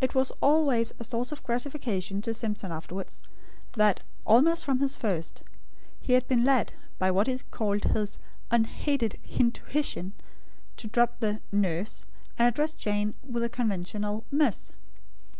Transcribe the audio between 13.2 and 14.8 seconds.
with the conventional "miss."